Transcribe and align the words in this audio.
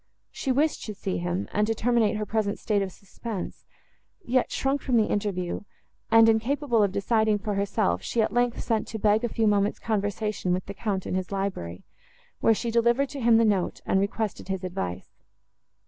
She 0.31 0.51
wished 0.51 0.83
to 0.85 0.95
see 0.95 1.19
him, 1.19 1.47
and 1.51 1.67
to 1.67 1.75
terminate 1.75 2.17
her 2.17 2.25
present 2.25 2.57
state 2.57 2.81
of 2.81 2.91
suspense, 2.91 3.67
yet 4.25 4.51
shrunk 4.51 4.81
from 4.81 4.97
the 4.97 5.05
interview, 5.05 5.61
and, 6.09 6.27
incapable 6.27 6.81
of 6.81 6.91
deciding 6.91 7.37
for 7.37 7.53
herself, 7.53 8.01
she, 8.01 8.19
at 8.19 8.33
length, 8.33 8.63
sent 8.63 8.87
to 8.87 8.97
beg 8.97 9.23
a 9.23 9.29
few 9.29 9.45
moments' 9.45 9.77
conversation 9.77 10.53
with 10.53 10.65
the 10.65 10.73
Count 10.73 11.05
in 11.05 11.13
his 11.13 11.31
library, 11.31 11.83
where 12.39 12.55
she 12.55 12.71
delivered 12.71 13.09
to 13.09 13.21
him 13.21 13.37
the 13.37 13.45
note, 13.45 13.79
and 13.85 13.99
requested 13.99 14.47
his 14.47 14.63
advice. 14.63 15.21